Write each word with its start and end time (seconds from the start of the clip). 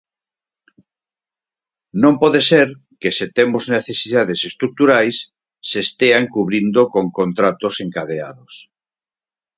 Non 2.03 2.13
pode 2.21 2.41
ser 2.51 2.67
que 3.01 3.11
se 3.17 3.25
temos 3.37 3.63
necesidades 3.77 4.39
estruturais 4.51 5.15
se 5.69 5.79
estean 5.87 6.23
cubrindo 6.35 6.81
con 6.93 7.05
contratos 7.19 7.75
encadeados. 7.85 8.53